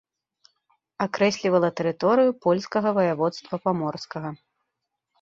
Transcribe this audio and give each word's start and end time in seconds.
Акрэслівала 1.07 1.69
тэрыторыю 1.81 2.31
польскага 2.49 2.97
ваяводства 2.99 3.55
паморскага. 3.67 4.29